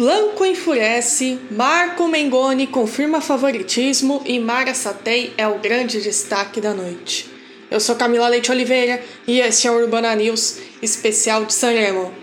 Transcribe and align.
Blanco 0.00 0.46
enfurece, 0.46 1.38
Marco 1.50 2.08
Mengoni 2.08 2.66
confirma 2.66 3.20
favoritismo 3.20 4.22
e 4.24 4.38
Mara 4.38 4.72
Satei 4.72 5.34
é 5.36 5.46
o 5.46 5.58
grande 5.58 6.00
destaque 6.00 6.58
da 6.58 6.72
noite. 6.72 7.30
Eu 7.70 7.78
sou 7.80 7.94
Camila 7.94 8.26
Leite 8.26 8.50
Oliveira 8.50 9.04
e 9.26 9.40
este 9.40 9.68
é 9.68 9.70
o 9.70 9.74
Urbana 9.74 10.14
News 10.14 10.56
especial 10.80 11.44
de 11.44 11.52
Sanremo. 11.52 12.14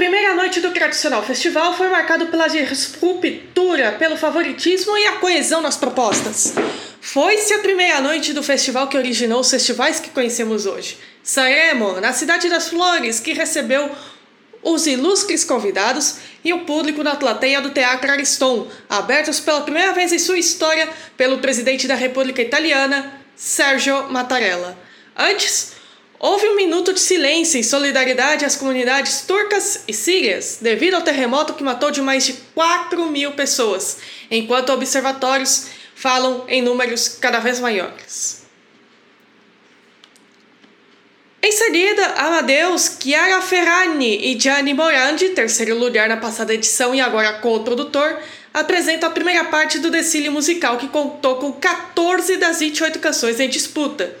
Primeira 0.00 0.34
noite 0.34 0.60
do 0.60 0.70
tradicional 0.70 1.22
festival 1.22 1.76
foi 1.76 1.90
marcada 1.90 2.24
pela 2.24 2.46
ruptura, 3.02 3.92
pelo 3.98 4.16
favoritismo 4.16 4.96
e 4.96 5.06
a 5.06 5.16
coesão 5.16 5.60
nas 5.60 5.76
propostas. 5.76 6.54
Foi-se 7.02 7.52
a 7.52 7.58
primeira 7.58 8.00
noite 8.00 8.32
do 8.32 8.42
festival 8.42 8.88
que 8.88 8.96
originou 8.96 9.40
os 9.40 9.50
festivais 9.50 10.00
que 10.00 10.08
conhecemos 10.08 10.64
hoje. 10.64 10.96
Sanremo, 11.22 12.00
na 12.00 12.14
Cidade 12.14 12.48
das 12.48 12.70
Flores, 12.70 13.20
que 13.20 13.34
recebeu 13.34 13.90
os 14.62 14.86
ilustres 14.86 15.44
convidados 15.44 16.16
e 16.42 16.50
o 16.54 16.60
público 16.60 17.02
na 17.02 17.16
plateia 17.16 17.60
do 17.60 17.68
Teatro 17.68 18.10
Ariston, 18.10 18.68
abertos 18.88 19.38
pela 19.38 19.60
primeira 19.60 19.92
vez 19.92 20.14
em 20.14 20.18
sua 20.18 20.38
história 20.38 20.88
pelo 21.14 21.40
presidente 21.40 21.86
da 21.86 21.94
República 21.94 22.40
Italiana, 22.40 23.20
Sergio 23.36 24.10
Mattarella. 24.10 24.78
Antes, 25.14 25.78
Houve 26.22 26.46
um 26.50 26.54
minuto 26.54 26.92
de 26.92 27.00
silêncio 27.00 27.58
em 27.58 27.62
solidariedade 27.62 28.44
às 28.44 28.54
comunidades 28.54 29.22
turcas 29.22 29.84
e 29.88 29.94
sírias, 29.94 30.58
devido 30.60 30.92
ao 30.92 31.00
terremoto 31.00 31.54
que 31.54 31.62
matou 31.62 31.90
de 31.90 32.02
mais 32.02 32.26
de 32.26 32.34
4 32.54 33.06
mil 33.06 33.32
pessoas, 33.32 33.96
enquanto 34.30 34.68
observatórios 34.68 35.68
falam 35.94 36.44
em 36.46 36.60
números 36.60 37.08
cada 37.08 37.38
vez 37.38 37.58
maiores. 37.58 38.42
Em 41.42 41.52
seguida, 41.52 42.04
Amadeus, 42.18 42.98
Chiara 43.02 43.40
Ferrani 43.40 44.18
e 44.22 44.38
Gianni 44.38 44.74
Morandi, 44.74 45.30
terceiro 45.30 45.78
lugar 45.78 46.06
na 46.06 46.18
passada 46.18 46.52
edição 46.52 46.94
e 46.94 47.00
agora 47.00 47.38
co-produtor, 47.38 48.18
apresentam 48.52 49.08
a 49.08 49.12
primeira 49.12 49.44
parte 49.44 49.78
do 49.78 49.90
desfile 49.90 50.28
musical 50.28 50.76
que 50.76 50.88
contou 50.88 51.36
com 51.36 51.50
14 51.50 52.36
das 52.36 52.60
28 52.60 52.98
canções 52.98 53.40
em 53.40 53.48
disputa. 53.48 54.14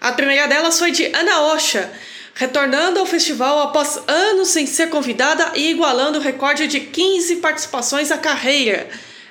A 0.00 0.12
primeira 0.12 0.48
delas 0.48 0.78
foi 0.78 0.90
de 0.92 1.04
Ana 1.06 1.42
Osha, 1.42 1.92
retornando 2.34 2.98
ao 2.98 3.04
festival 3.04 3.60
após 3.60 4.00
anos 4.08 4.48
sem 4.48 4.64
ser 4.66 4.88
convidada 4.88 5.52
e 5.54 5.70
igualando 5.70 6.18
o 6.18 6.22
recorde 6.22 6.66
de 6.66 6.80
15 6.80 7.36
participações 7.36 8.08
na 8.08 8.16
carreira. 8.16 8.88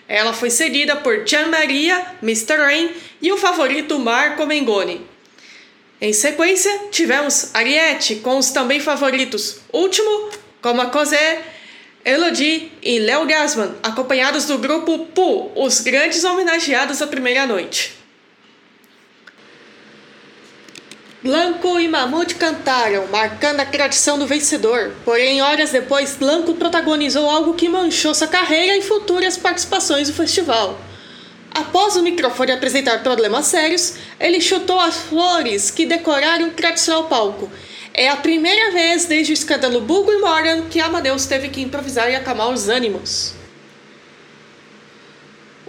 Ela 0.08 0.32
foi 0.32 0.52
seguida 0.52 0.96
por 0.96 1.26
Gian 1.26 1.48
Maria, 1.48 2.06
Mr. 2.22 2.58
Rain 2.58 2.92
e 3.20 3.32
o 3.32 3.38
favorito 3.38 3.98
Marco 3.98 4.46
Mengoni. 4.46 5.02
Em 6.00 6.14
sequência, 6.14 6.72
tivemos 6.92 7.50
Ariete 7.54 8.18
com 8.18 8.38
os 8.38 8.52
também 8.52 8.80
favoritos 8.80 9.58
Último, 9.74 10.30
Como 10.62 10.82
a 10.82 10.86
Cosé, 10.86 11.42
Elodie 12.06 12.72
e 12.82 13.00
Léo 13.00 13.26
Gasman, 13.26 13.76
acompanhados 13.82 14.46
do 14.46 14.58
grupo 14.58 15.08
Pooh, 15.08 15.52
os 15.56 15.82
grandes 15.82 16.24
homenageados 16.24 17.00
da 17.00 17.08
primeira 17.08 17.46
noite. 17.46 17.99
Blanco 21.22 21.78
e 21.78 21.86
Mamute 21.86 22.36
cantaram, 22.36 23.06
marcando 23.08 23.60
a 23.60 23.66
tradição 23.66 24.18
do 24.18 24.26
vencedor. 24.26 24.94
Porém, 25.04 25.42
horas 25.42 25.70
depois, 25.70 26.16
Blanco 26.16 26.54
protagonizou 26.54 27.30
algo 27.30 27.56
que 27.56 27.68
manchou 27.68 28.16
sua 28.16 28.26
carreira 28.26 28.78
e 28.78 28.82
futuras 28.82 29.36
participações 29.36 30.08
no 30.08 30.14
festival. 30.14 30.80
Após 31.54 31.98
o 31.98 32.04
microfone 32.04 32.54
apresentar 32.54 33.04
problemas 33.04 33.48
sérios, 33.48 33.96
ele 34.18 34.40
chutou 34.40 34.80
as 34.80 34.96
flores 34.96 35.70
que 35.70 35.86
decoraram 35.86 36.48
o 36.48 36.52
tradicional 36.52 37.10
palco. 37.10 37.52
É 37.94 38.08
a 38.08 38.16
primeira 38.16 38.72
vez 38.72 39.04
desde 39.04 39.34
o 39.34 39.36
escândalo 39.36 39.82
Bugo 39.82 40.14
e 40.14 40.20
Morgan 40.20 40.70
que 40.70 40.80
Amadeus 40.80 41.26
teve 41.26 41.50
que 41.50 41.60
improvisar 41.60 42.10
e 42.10 42.16
acalmar 42.16 42.50
os 42.50 42.70
ânimos. 42.70 43.39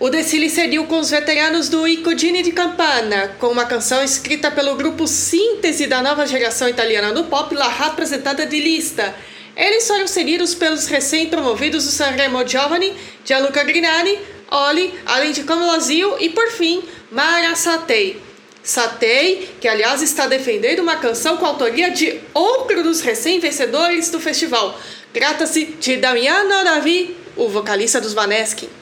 O 0.01 0.09
desfile 0.09 0.49
seguiu 0.49 0.87
com 0.87 0.99
os 0.99 1.11
veteranos 1.11 1.69
do 1.69 1.87
Icodini 1.87 2.43
de 2.43 2.53
Campana, 2.53 3.37
com 3.39 3.49
uma 3.49 3.67
canção 3.67 4.03
escrita 4.03 4.51
pelo 4.51 4.75
grupo 4.75 5.07
Síntese 5.07 5.87
da 5.87 6.01
nova 6.01 6.27
geração 6.27 6.67
italiana 6.71 7.13
do 7.13 7.25
pop, 7.25 7.55
La 7.55 7.69
Rappresentada 7.69 8.47
di 8.47 8.61
Lista. 8.61 9.15
Eles 9.55 9.87
foram 9.87 10.09
seguidos 10.09 10.55
pelos 10.55 10.87
recém-promovidos 10.87 11.85
do 11.85 11.91
Sanremo 11.91 12.49
Giovanni, 12.49 12.95
Gianluca 13.27 13.63
Grinani, 13.63 14.19
Oli, 14.51 14.95
além 15.05 15.33
de 15.33 15.45
Zio 15.83 16.17
e, 16.19 16.31
por 16.31 16.51
fim, 16.51 16.83
Mara 17.11 17.55
Satei. 17.55 18.23
Satei, 18.63 19.51
que 19.61 19.69
aliás 19.69 20.01
está 20.01 20.27
defendendo 20.27 20.81
uma 20.81 20.97
canção 20.97 21.37
com 21.37 21.45
autoria 21.45 21.91
de 21.91 22.19
outro 22.33 22.83
dos 22.83 23.03
recém-vencedores 23.03 24.09
do 24.09 24.19
festival. 24.19 24.81
Trata-se 25.13 25.67
de 25.79 25.99
Damiano 25.99 26.65
Davi, 26.65 27.15
o 27.37 27.51
vocalista 27.51 28.01
dos 28.01 28.15
Vaneskin. 28.15 28.80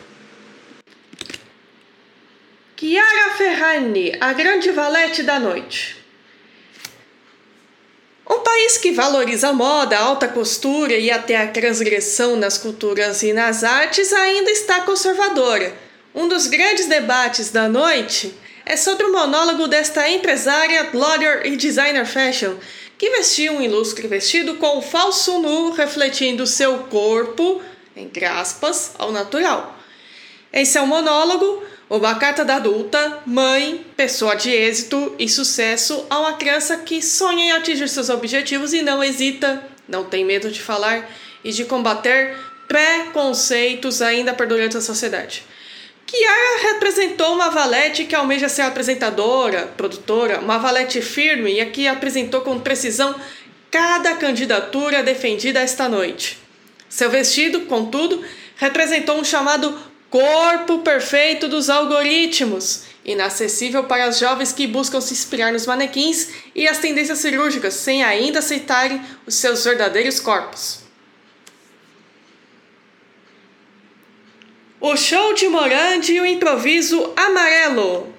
Chiara 2.81 3.34
Ferragni, 3.37 4.16
a 4.21 4.33
grande 4.33 4.71
valete 4.71 5.25
da 5.25 5.41
noite. 5.41 5.97
Um 8.25 8.39
país 8.39 8.78
que 8.78 8.93
valoriza 8.93 9.49
a 9.49 9.53
moda, 9.53 9.99
a 9.99 10.03
alta 10.03 10.28
costura 10.28 10.93
e 10.93 11.11
até 11.11 11.37
a 11.38 11.49
transgressão 11.49 12.37
nas 12.37 12.56
culturas 12.56 13.25
e 13.25 13.33
nas 13.33 13.65
artes 13.65 14.12
ainda 14.12 14.49
está 14.53 14.83
conservadora. 14.83 15.75
Um 16.15 16.28
dos 16.28 16.47
grandes 16.47 16.87
debates 16.87 17.50
da 17.50 17.69
noite 17.69 18.33
é 18.65 18.77
sobre 18.77 19.06
o 19.06 19.12
monólogo 19.12 19.67
desta 19.67 20.09
empresária, 20.09 20.84
blogger 20.84 21.47
e 21.47 21.56
designer 21.56 22.06
fashion, 22.06 22.59
que 22.97 23.11
vestiu 23.11 23.55
um 23.55 23.61
ilustre 23.61 24.06
vestido 24.06 24.55
com 24.55 24.78
um 24.78 24.83
falso 24.83 25.41
nu 25.41 25.72
refletindo 25.72 26.47
seu 26.47 26.78
corpo, 26.84 27.61
entre 27.97 28.25
aspas, 28.25 28.93
ao 28.97 29.11
natural. 29.11 29.77
Em 30.53 30.65
seu 30.65 30.87
monólogo, 30.87 31.67
uma 31.97 32.16
carta 32.16 32.44
da 32.44 32.56
adulta, 32.56 33.22
mãe, 33.25 33.84
pessoa 33.97 34.34
de 34.34 34.50
êxito 34.50 35.15
e 35.19 35.28
sucesso 35.28 36.04
a 36.10 36.21
uma 36.21 36.34
criança 36.34 36.76
que 36.76 37.00
sonha 37.00 37.44
em 37.44 37.53
atingir 37.53 37.88
seus 37.88 38.10
objetivos 38.10 38.75
e 38.75 38.82
não 38.82 39.03
hesita, 39.03 39.62
não 39.88 40.04
tem 40.04 40.25
medo 40.25 40.50
de 40.50 40.60
falar 40.60 41.09
e 41.43 41.50
de 41.50 41.65
combater 41.65 42.37
preconceitos 42.66 44.03
ainda 44.03 44.34
perdurantes 44.34 44.75
na 44.75 44.82
sociedade. 44.82 45.44
Kiara 46.06 46.72
representou 46.72 47.34
uma 47.34 47.50
valete 47.50 48.05
que 48.05 48.15
almeja 48.15 48.49
ser 48.49 48.62
apresentadora, 48.62 49.66
produtora, 49.76 50.41
uma 50.41 50.59
valete 50.59 51.00
firme 51.00 51.59
e 51.59 51.66
que 51.66 51.88
apresentou 51.88 52.43
com 52.43 52.60
precisão 52.60 53.15
cada 53.70 54.15
candidatura 54.16 55.03
defendida 55.03 55.60
esta 55.60 55.88
noite. 55.88 56.38
Seu 56.88 57.10
vestido, 57.10 57.62
contudo, 57.62 58.25
representou 58.56 59.19
um 59.19 59.25
chamado 59.25 59.78
Corpo 60.10 60.78
perfeito 60.78 61.48
dos 61.48 61.69
algoritmos, 61.69 62.84
inacessível 63.04 63.84
para 63.84 64.08
os 64.08 64.19
jovens 64.19 64.52
que 64.52 64.66
buscam 64.66 65.00
se 65.00 65.12
inspirar 65.12 65.52
nos 65.52 65.66
manequins 65.66 66.30
e 66.54 66.66
as 66.66 66.78
tendências 66.78 67.19
cirúrgicas 67.19 67.74
sem 67.74 68.02
ainda 68.02 68.38
aceitarem 68.38 69.02
os 69.26 69.34
seus 69.34 69.64
verdadeiros 69.64 70.19
corpos. 70.19 70.80
O 74.80 74.96
show 74.96 75.34
de 75.34 75.48
Morandi 75.48 76.14
e 76.14 76.20
o 76.20 76.26
improviso 76.26 77.12
amarelo. 77.16 78.18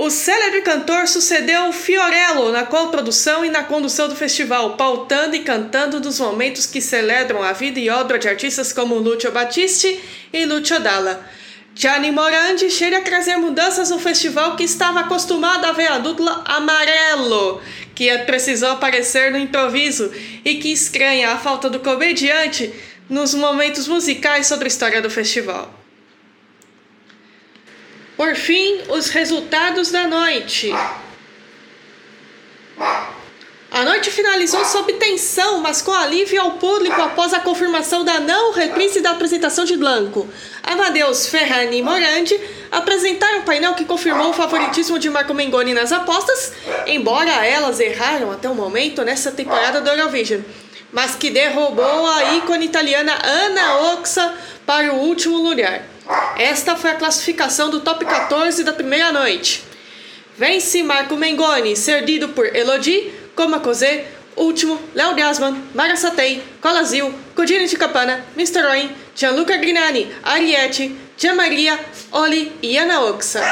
O 0.00 0.10
célebre 0.10 0.62
cantor 0.62 1.08
sucedeu 1.08 1.72
Fiorello 1.72 2.52
na 2.52 2.64
co-produção 2.64 3.44
e 3.44 3.50
na 3.50 3.64
condução 3.64 4.08
do 4.08 4.14
festival, 4.14 4.76
pautando 4.76 5.34
e 5.34 5.40
cantando 5.40 5.98
nos 5.98 6.20
momentos 6.20 6.66
que 6.66 6.80
celebram 6.80 7.42
a 7.42 7.52
vida 7.52 7.80
e 7.80 7.90
obra 7.90 8.16
de 8.16 8.28
artistas 8.28 8.72
como 8.72 8.94
Lucio 8.94 9.32
Battisti 9.32 10.00
e 10.32 10.46
Lucio 10.46 10.78
Dalla. 10.78 11.28
Gianni 11.74 12.12
Morandi 12.12 12.70
chega 12.70 12.98
a 12.98 13.02
trazer 13.02 13.38
mudanças 13.38 13.90
no 13.90 13.98
festival 13.98 14.54
que 14.54 14.62
estava 14.62 15.00
acostumado 15.00 15.64
a 15.64 15.72
ver 15.72 15.88
a 15.88 15.98
dupla 15.98 16.44
amarelo, 16.44 17.60
que 17.92 18.16
precisou 18.18 18.70
aparecer 18.70 19.32
no 19.32 19.38
improviso 19.38 20.12
e 20.44 20.54
que 20.56 20.72
estranha 20.72 21.32
a 21.32 21.38
falta 21.38 21.68
do 21.68 21.80
comediante 21.80 22.72
nos 23.10 23.34
momentos 23.34 23.88
musicais 23.88 24.46
sobre 24.46 24.66
a 24.66 24.68
história 24.68 25.02
do 25.02 25.10
festival. 25.10 25.77
Por 28.18 28.34
fim, 28.34 28.80
os 28.88 29.10
resultados 29.10 29.92
da 29.92 30.08
noite. 30.08 30.74
A 33.70 33.84
noite 33.84 34.10
finalizou 34.10 34.64
sob 34.64 34.92
tensão, 34.94 35.60
mas 35.60 35.80
com 35.80 35.92
alívio 35.92 36.40
ao 36.42 36.50
público 36.52 37.00
após 37.00 37.32
a 37.32 37.38
confirmação 37.38 38.04
da 38.04 38.18
não 38.18 38.52
reprise 38.52 39.00
da 39.00 39.12
apresentação 39.12 39.64
de 39.64 39.76
Blanco. 39.76 40.28
Amadeus, 40.64 41.28
Ferrani 41.28 41.78
e 41.78 41.82
Morandi 41.82 42.34
apresentaram 42.72 43.38
um 43.38 43.42
painel 43.42 43.74
que 43.74 43.84
confirmou 43.84 44.30
o 44.30 44.32
favoritismo 44.32 44.98
de 44.98 45.08
Marco 45.08 45.32
Mengoni 45.32 45.72
nas 45.72 45.92
apostas, 45.92 46.54
embora 46.88 47.46
elas 47.46 47.78
erraram 47.78 48.32
até 48.32 48.48
o 48.48 48.54
momento 48.54 49.04
nessa 49.04 49.30
temporada 49.30 49.80
do 49.80 49.90
Eurovision. 49.90 50.40
mas 50.90 51.14
que 51.14 51.30
derrubou 51.30 52.06
a 52.06 52.34
ícone 52.34 52.64
italiana 52.64 53.16
Ana 53.22 53.92
Oxa 53.92 54.34
para 54.78 54.94
o 54.94 55.00
último 55.00 55.38
lugar. 55.38 55.82
Esta 56.36 56.76
foi 56.76 56.90
a 56.90 56.94
classificação 56.94 57.68
do 57.68 57.80
top 57.80 58.04
14 58.04 58.62
da 58.62 58.72
primeira 58.72 59.10
noite. 59.10 59.64
Vence 60.36 60.84
Marco 60.84 61.16
Mengoni, 61.16 61.74
servido 61.74 62.28
por 62.28 62.46
Elodie, 62.54 63.12
Coma 63.34 63.58
Cosé, 63.58 64.06
Último, 64.36 64.80
Léo 64.94 65.16
Gasman, 65.16 65.60
Mara 65.74 65.96
Satei, 65.96 66.44
Colazil, 66.60 67.12
de 67.34 67.76
Capana, 67.76 68.24
Mr. 68.36 68.64
Oin, 68.70 68.92
Gianluca 69.16 69.56
Grinani, 69.56 70.14
Ariete, 70.22 70.96
Gianmaria, 71.16 71.76
Oli 72.12 72.52
e 72.62 72.78
Ana 72.78 73.00
Oxa. 73.00 73.42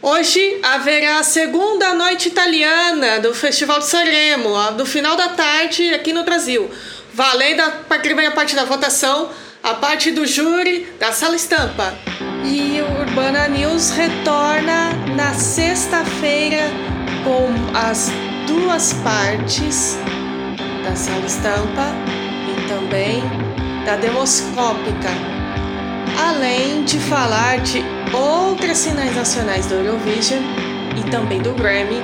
Hoje 0.00 0.60
haverá 0.62 1.18
a 1.18 1.22
segunda 1.22 1.92
noite 1.92 2.28
italiana 2.28 3.20
do 3.20 3.34
Festival 3.34 3.80
de 3.80 3.86
Sanremo, 3.86 4.72
do 4.78 4.86
final 4.86 5.14
da 5.14 5.28
tarde 5.28 5.92
aqui 5.92 6.14
no 6.14 6.24
Brasil. 6.24 6.70
Valendo 7.12 7.60
a 7.60 7.98
primeira 7.98 8.30
parte 8.30 8.54
da 8.54 8.64
votação, 8.64 9.28
a 9.68 9.74
parte 9.74 10.10
do 10.10 10.26
júri 10.26 10.86
da 10.98 11.12
Sala 11.12 11.36
Estampa. 11.36 11.92
E 12.42 12.80
o 12.80 13.00
Urbana 13.02 13.46
News 13.48 13.90
retorna 13.90 14.92
na 15.14 15.34
sexta-feira 15.34 16.70
com 17.22 17.76
as 17.76 18.10
duas 18.46 18.94
partes 19.04 19.98
da 20.82 20.96
Sala 20.96 21.26
Estampa 21.26 21.92
e 22.48 22.66
também 22.66 23.20
da 23.84 23.96
Demoscópica, 23.96 25.10
além 26.18 26.84
de 26.84 26.98
falar 27.00 27.58
de 27.58 27.82
outras 28.14 28.78
sinais 28.78 29.14
nacionais 29.14 29.66
do 29.66 29.74
Eurovision 29.74 30.40
e 30.96 31.10
também 31.10 31.42
do 31.42 31.52
Grammy. 31.52 32.02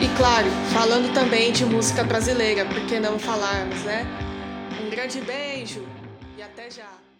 E 0.00 0.08
claro, 0.16 0.48
falando 0.72 1.12
também 1.12 1.52
de 1.52 1.66
música 1.66 2.02
brasileira, 2.02 2.64
por 2.64 2.80
que 2.86 2.98
não 2.98 3.18
falarmos, 3.18 3.80
né? 3.82 4.06
Um 4.82 4.88
grande 4.88 5.20
beijo! 5.20 5.91
e 6.36 6.42
até 6.42 6.70
já! 6.70 7.11